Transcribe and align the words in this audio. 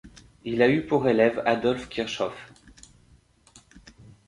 Il 0.45 0.63
a 0.63 0.67
eu 0.67 0.83
pour 0.83 1.07
élève 1.07 1.43
Adolf 1.45 1.87
Kirchhoff. 1.87 2.51